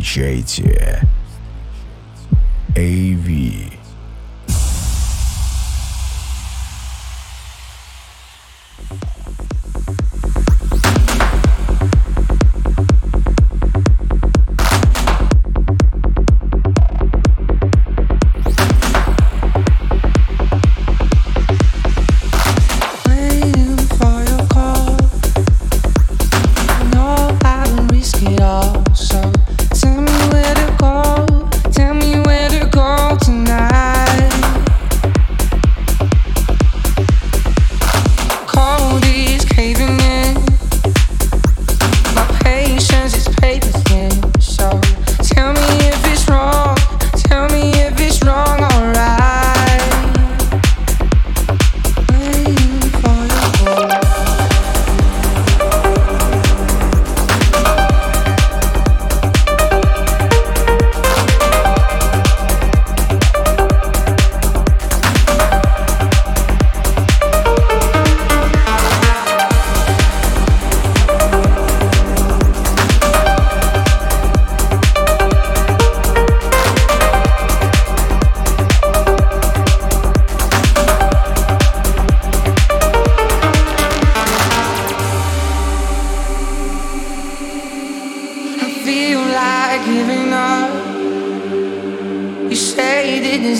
[0.00, 1.02] Встречайте.
[2.74, 3.69] AV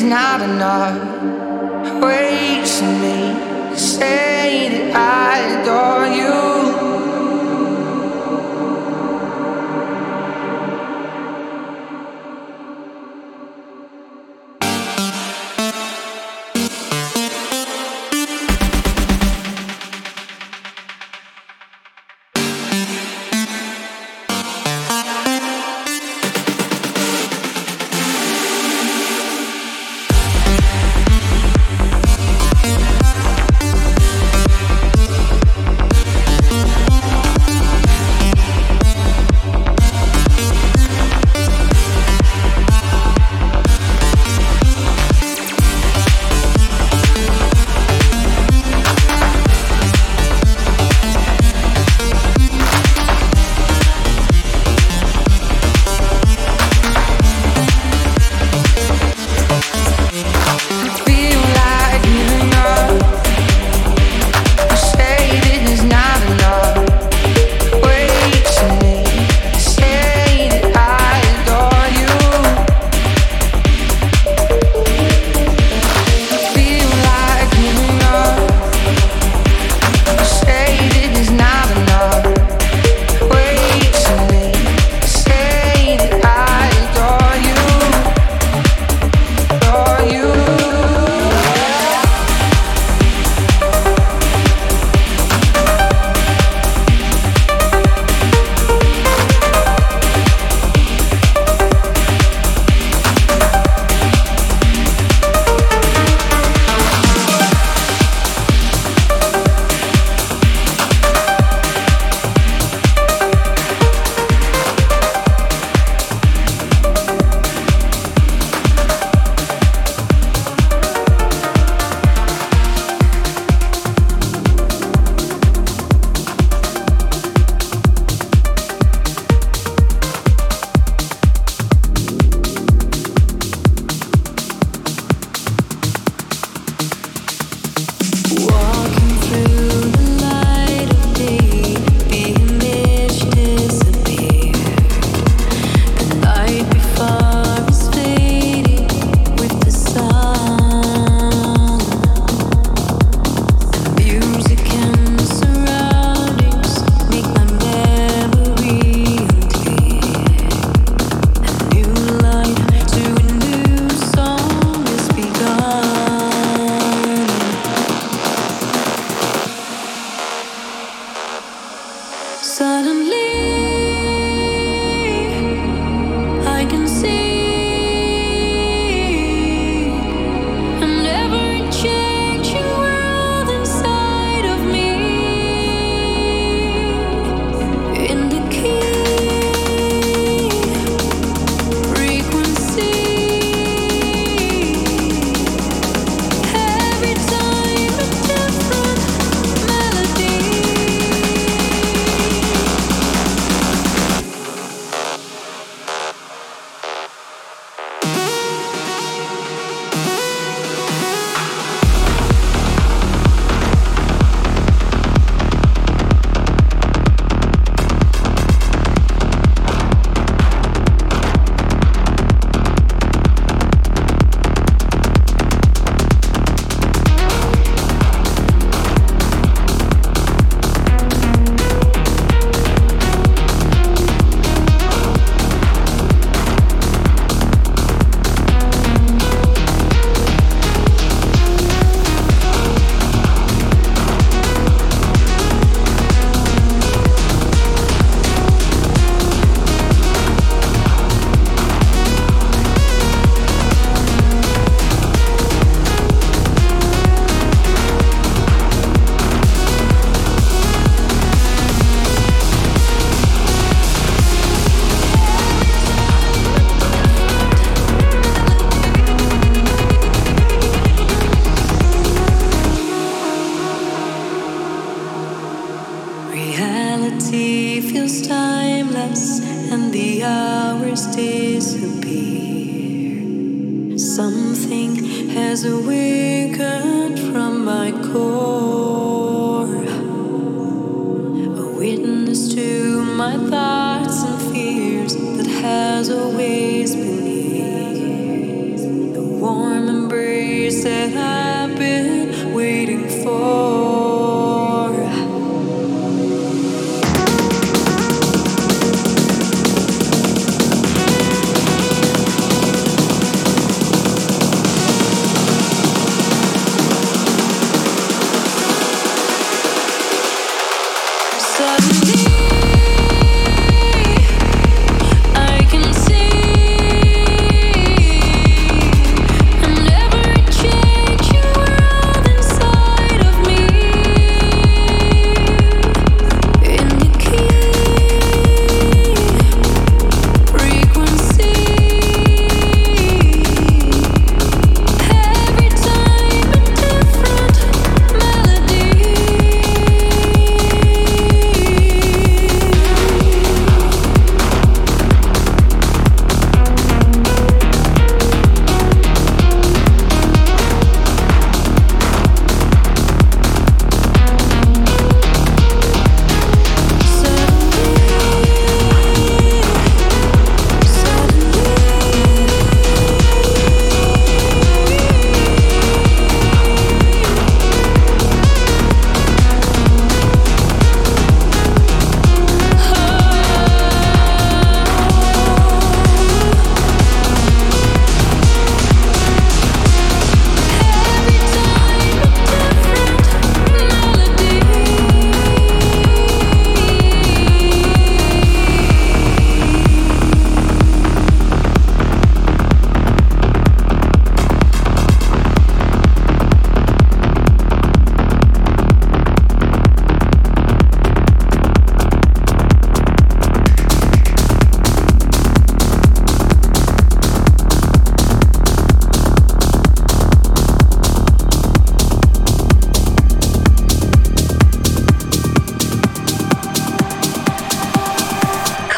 [0.00, 0.96] is not enough.
[2.02, 6.49] Wasting me, say that I adore you.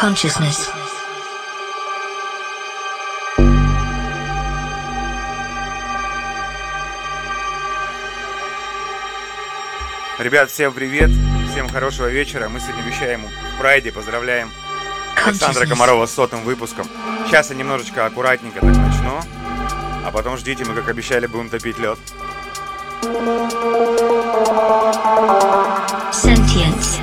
[0.03, 0.67] Consciousness.
[10.19, 11.09] Ребят, всем привет,
[11.49, 12.49] всем хорошего вечера.
[12.49, 14.51] Мы сегодня вещаем в Прайде, поздравляем
[15.25, 16.85] Александра Комарова с сотым выпуском.
[17.27, 19.21] Сейчас я немножечко аккуратненько так начну,
[20.05, 21.97] а потом ждите, мы, как обещали, будем топить лед.
[26.11, 27.02] Sentience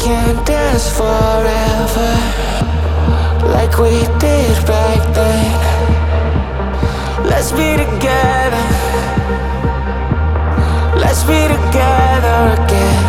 [0.00, 2.12] Can dance forever
[3.52, 5.52] like we did back then.
[7.30, 8.66] Let's be together.
[11.02, 13.04] Let's be together again.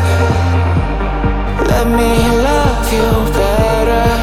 [1.71, 2.13] Let me
[2.47, 4.20] love you better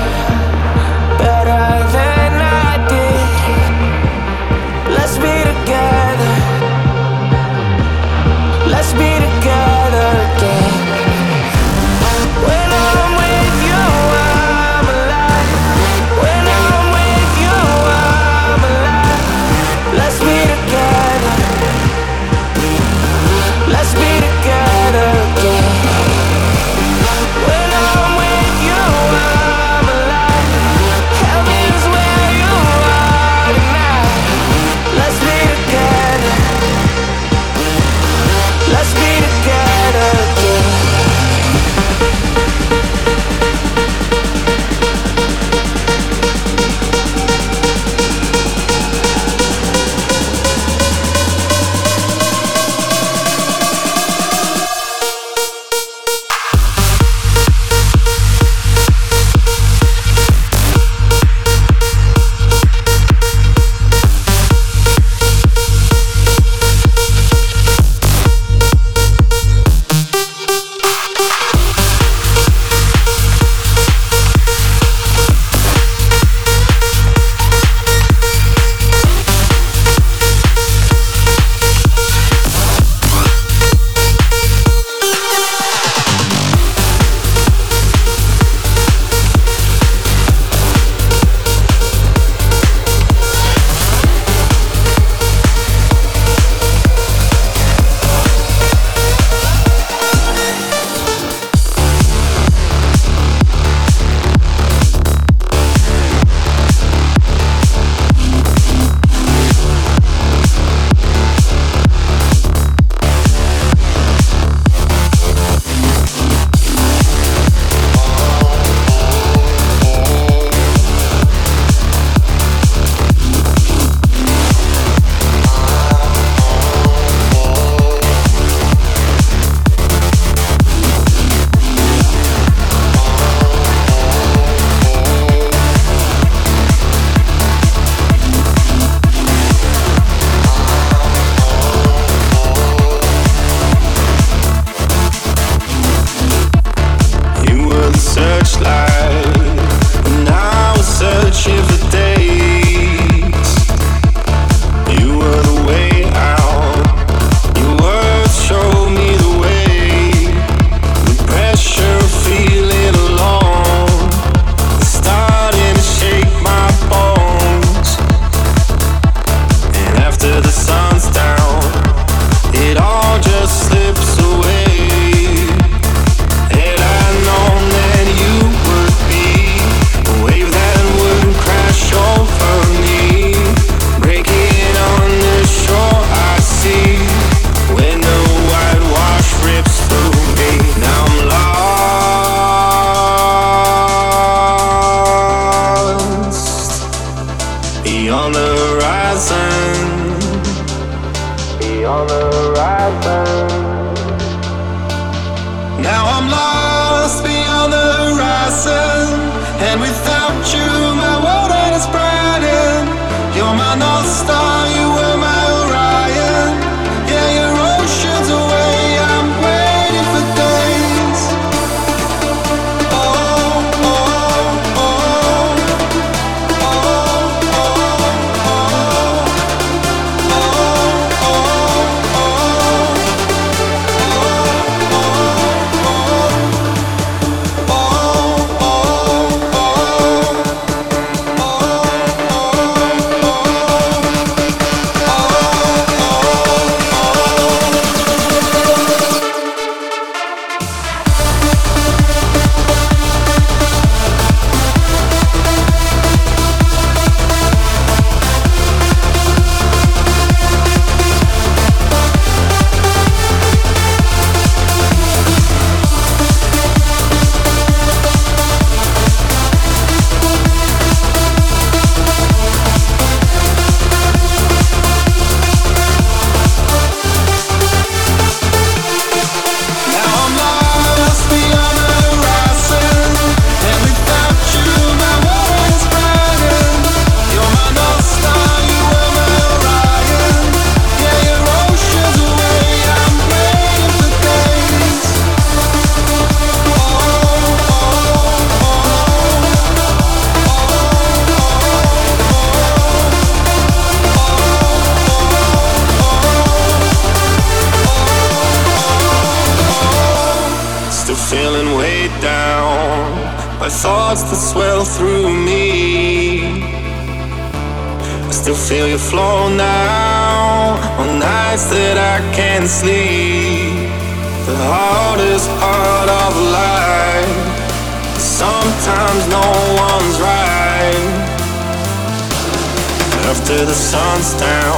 [333.79, 334.75] sun's down,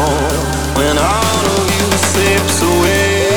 [0.77, 3.31] when all of you slips away.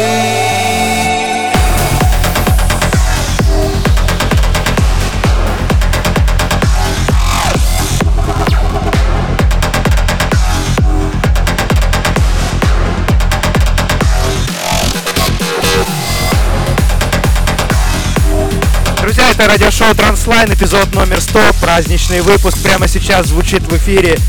[19.01, 22.57] Друзья, это радиошоу Транслайн, эпизод номер 100, праздничный выпуск.
[22.61, 24.19] Прямо сейчас звучит в эфире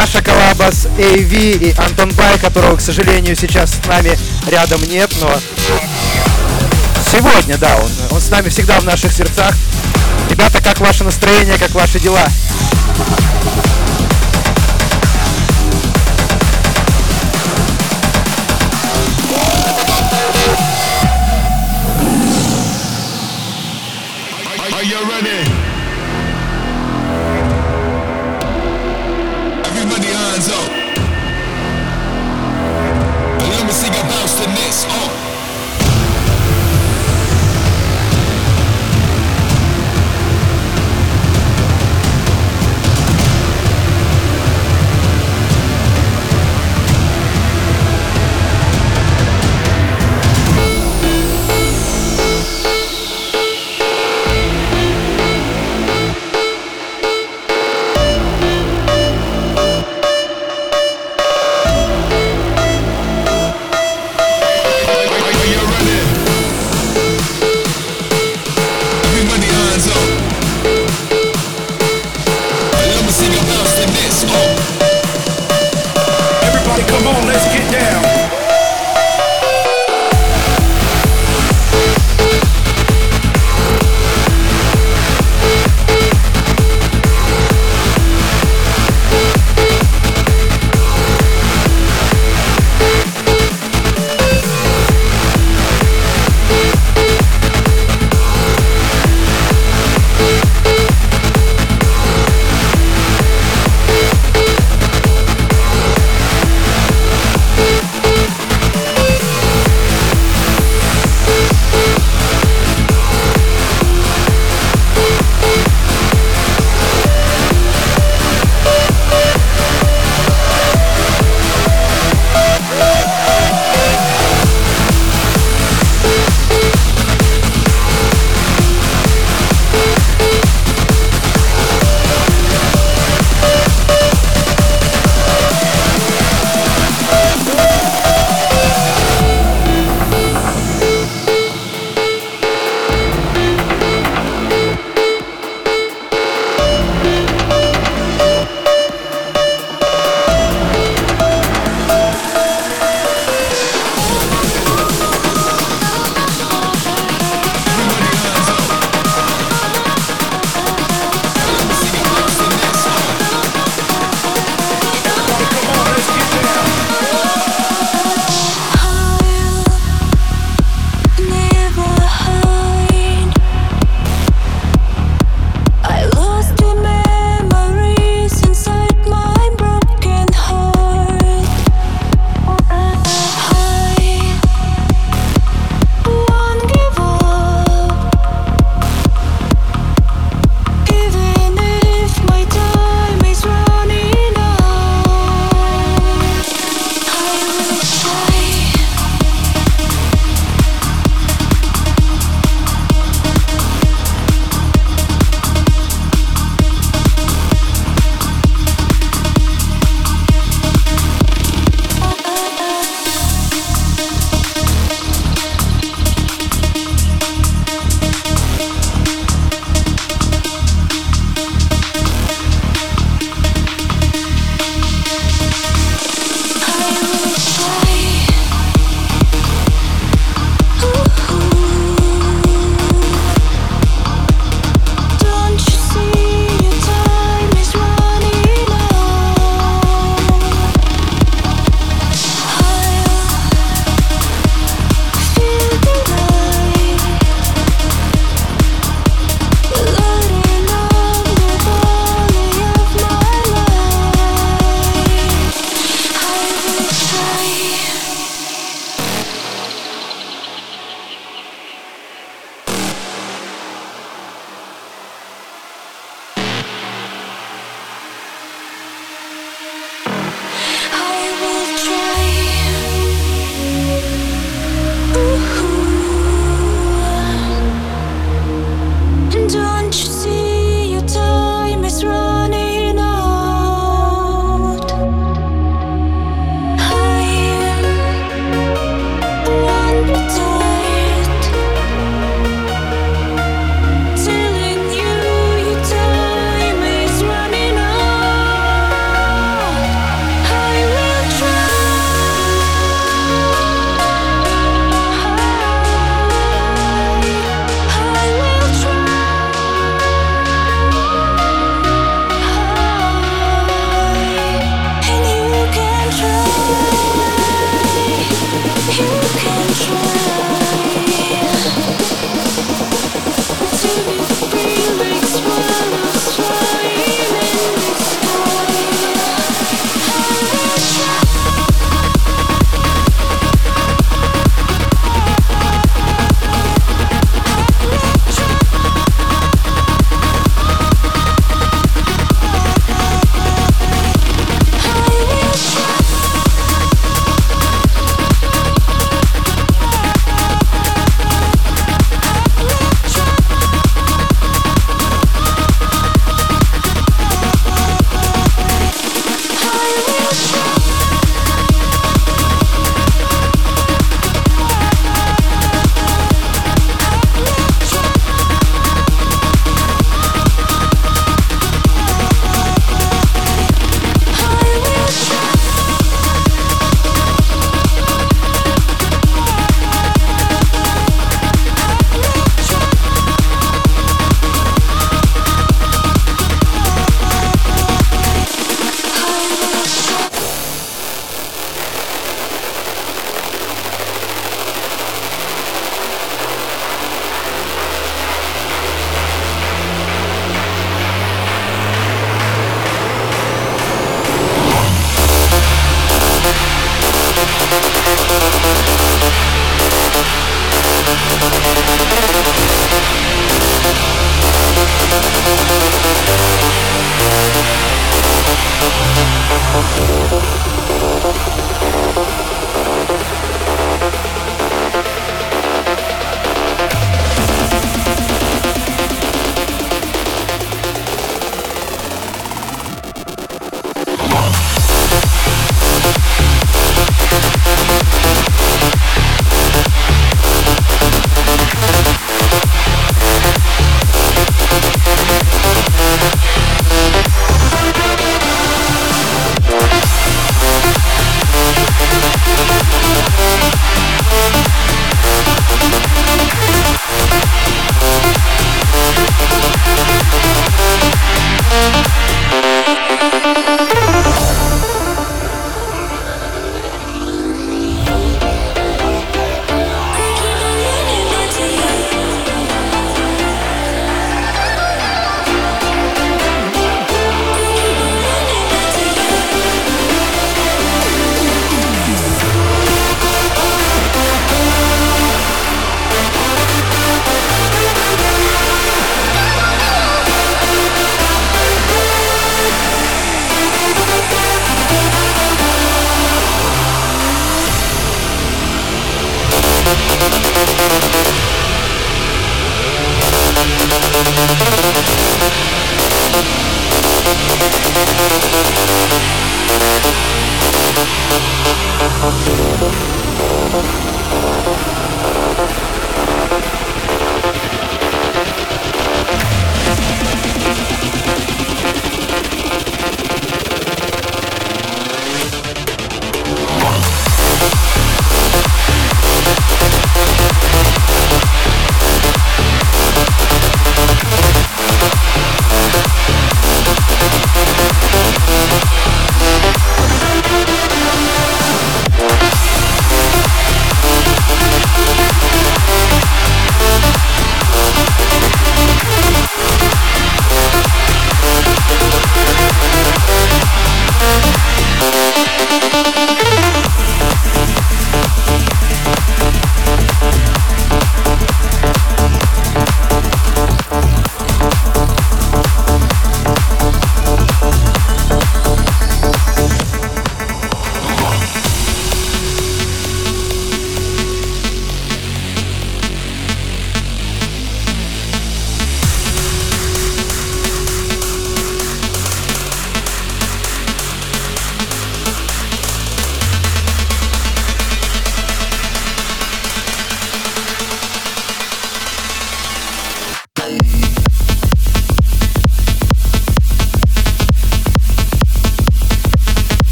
[0.00, 5.10] наша коллаба с AV и Антон Бай, которого, к сожалению, сейчас с нами рядом нет,
[5.20, 5.30] но
[7.12, 9.54] сегодня, да, он, он с нами всегда в наших сердцах.
[10.30, 12.26] Ребята, как ваше настроение, как ваши дела?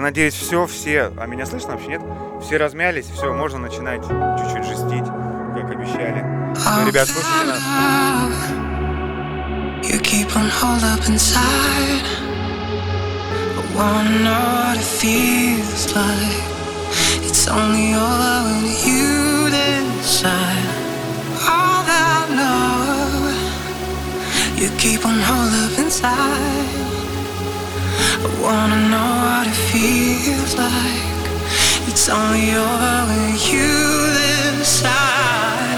[0.00, 1.12] Надеюсь, все, все...
[1.16, 2.02] А меня слышно вообще, нет?
[2.42, 5.06] Все размялись, все, можно начинать чуть-чуть жестить,
[5.54, 6.22] как обещали.
[6.22, 7.62] Ну, ребят, слушайте нас.
[17.22, 20.66] It's only over when you decide
[21.46, 23.36] All that love
[24.58, 26.97] You keep on hold up inside
[28.20, 31.26] I wanna know what it feels like.
[31.86, 33.70] It's only over when you
[34.58, 35.77] decide.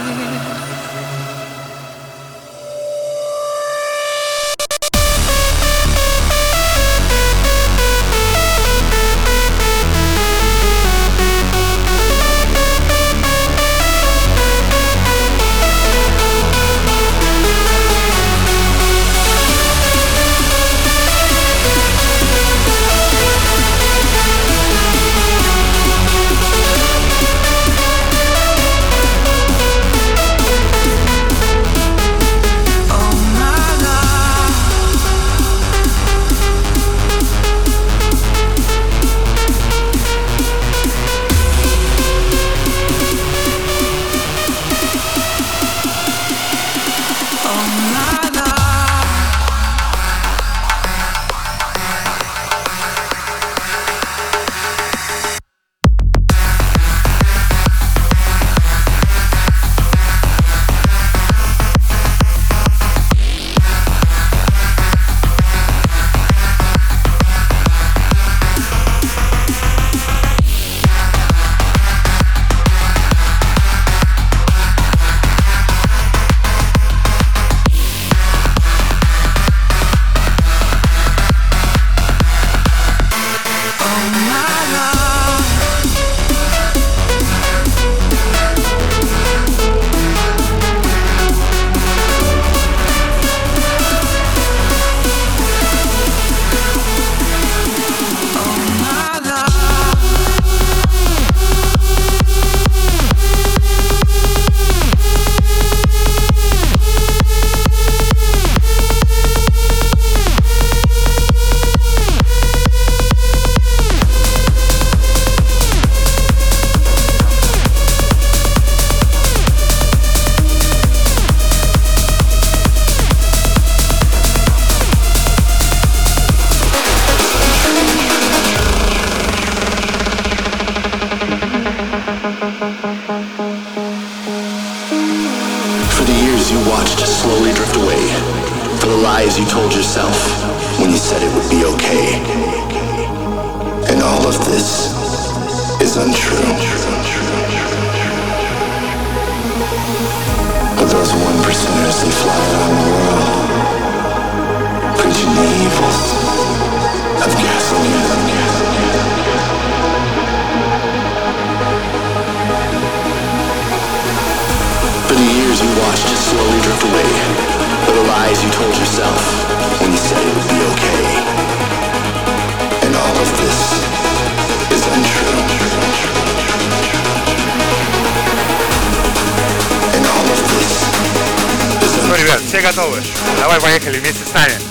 [182.51, 183.01] все готовы?
[183.39, 184.70] Давай поехали вместе с нами.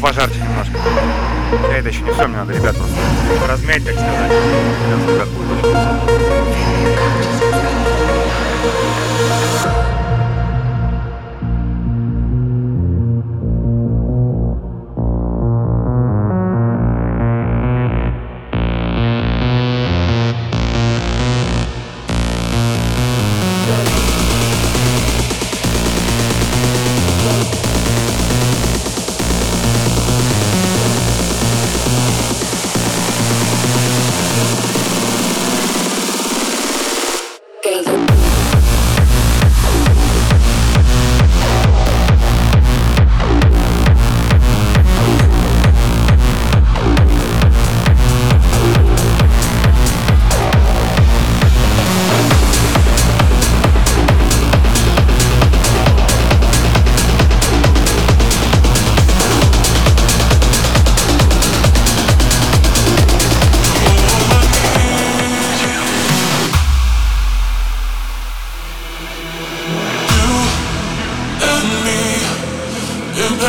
[0.00, 0.78] пожарче немножко.
[1.70, 2.96] Я это еще не все, мне надо, ребят, просто
[3.48, 4.32] размять, так сказать.
[5.06, 5.28] Сейчас,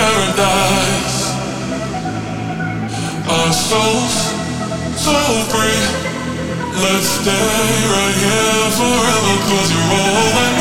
[0.01, 1.17] paradise.
[3.33, 4.15] Our souls
[5.05, 5.17] so
[5.51, 5.81] free.
[6.83, 7.47] Let's stay
[7.93, 10.60] right here forever, cause you're all I need.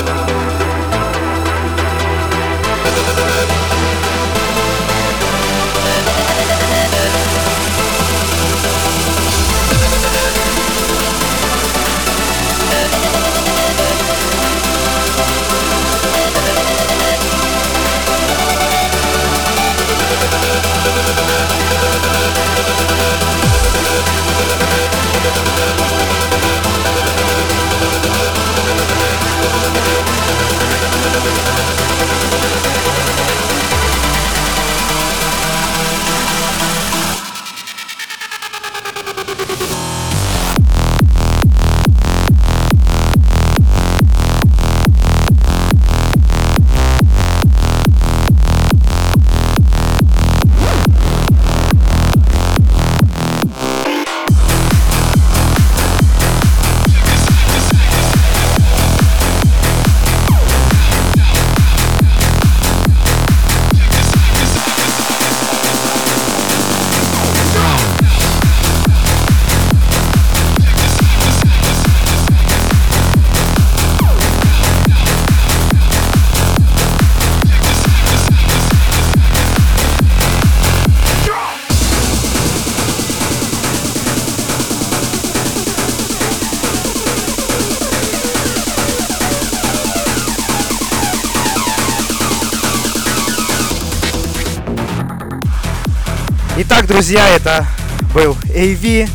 [97.01, 97.65] друзья, это
[98.13, 99.09] был AV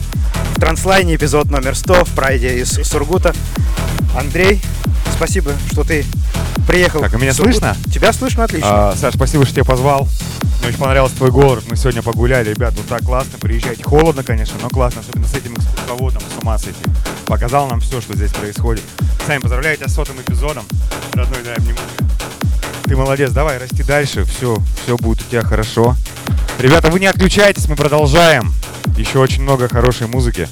[0.56, 3.32] в транслайне эпизод номер 100 в прайде из Сургута.
[4.18, 4.60] Андрей,
[5.14, 6.04] спасибо, что ты
[6.66, 6.98] приехал.
[6.98, 7.76] Так, а меня слышно?
[7.94, 8.90] Тебя слышно отлично.
[8.90, 10.08] А, Саш, спасибо, что тебя позвал.
[10.58, 11.62] Мне очень понравился твой город.
[11.70, 13.38] Мы сегодня погуляли, ребят, вот так классно.
[13.38, 13.84] Приезжайте.
[13.84, 16.80] Холодно, конечно, но классно, особенно с этим экскурсоводом, с ума сойти.
[17.26, 18.82] Показал нам все, что здесь происходит.
[19.28, 20.64] Сами поздравляю тебя с сотым эпизодом.
[21.12, 21.72] Родной, дай мне
[22.82, 24.24] Ты молодец, давай, расти дальше.
[24.24, 25.94] Все, все будет у тебя хорошо.
[26.58, 28.52] Ребята, вы не отключайтесь, мы продолжаем.
[28.96, 30.48] Еще очень много хорошей музыки.